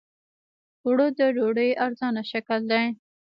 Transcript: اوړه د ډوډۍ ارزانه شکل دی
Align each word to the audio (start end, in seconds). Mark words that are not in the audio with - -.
اوړه 0.85 1.07
د 1.17 1.19
ډوډۍ 1.35 1.71
ارزانه 1.85 2.21
شکل 2.31 2.59
دی 2.71 2.85